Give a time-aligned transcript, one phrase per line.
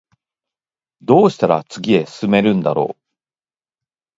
[1.03, 3.01] どうしたら次へ進めるんだろう